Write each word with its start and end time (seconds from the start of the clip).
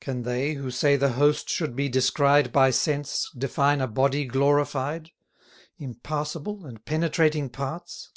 Can 0.00 0.22
they 0.22 0.54
who 0.54 0.70
say 0.70 0.96
the 0.96 1.10
Host 1.12 1.50
should 1.50 1.76
be 1.76 1.90
descried 1.90 2.52
By 2.52 2.70
sense, 2.70 3.30
define 3.36 3.82
a 3.82 3.86
body 3.86 4.24
glorified? 4.24 5.10
Impassable, 5.76 6.64
and 6.64 6.82
penetrating 6.86 7.50
parts? 7.50 8.08